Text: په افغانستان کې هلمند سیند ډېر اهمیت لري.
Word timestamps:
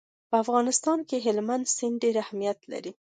په 0.29 0.35
افغانستان 0.43 0.99
کې 1.09 1.23
هلمند 1.25 1.65
سیند 1.75 1.95
ډېر 2.03 2.15
اهمیت 2.23 2.59
لري. 2.71 2.91